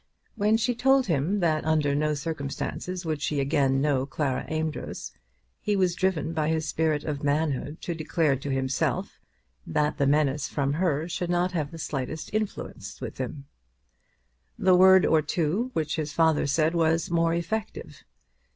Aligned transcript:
When 0.35 0.57
she 0.57 0.73
told 0.73 1.05
him 1.05 1.41
that 1.41 1.63
under 1.63 1.93
no 1.93 2.15
circumstances 2.15 3.05
would 3.05 3.21
she 3.21 3.39
again 3.39 3.79
know 3.81 4.07
Clara 4.07 4.47
Amedroz, 4.49 5.11
he 5.59 5.75
was 5.75 5.93
driven 5.93 6.33
by 6.33 6.47
his 6.49 6.67
spirit 6.67 7.03
of 7.03 7.21
manhood 7.21 7.81
to 7.83 7.93
declare 7.93 8.35
to 8.35 8.49
himself 8.49 9.19
that 9.67 9.99
that 9.99 10.09
menace 10.09 10.47
from 10.47 10.73
her 10.73 11.07
should 11.07 11.29
not 11.29 11.51
have 11.51 11.69
the 11.69 11.77
slightest 11.77 12.33
influence 12.33 12.99
on 12.99 13.11
him. 13.15 13.45
The 14.57 14.73
word 14.73 15.05
or 15.05 15.21
two 15.21 15.69
which 15.73 15.97
his 15.97 16.13
father 16.13 16.47
said 16.47 16.73
was 16.73 17.11
more 17.11 17.35
effective. 17.35 18.03